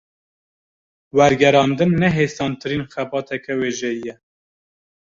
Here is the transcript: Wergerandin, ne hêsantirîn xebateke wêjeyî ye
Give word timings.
Wergerandin, 1.17 1.91
ne 2.01 2.07
hêsantirîn 2.17 2.83
xebateke 2.93 3.53
wêjeyî 3.59 3.97
ye 4.05 4.15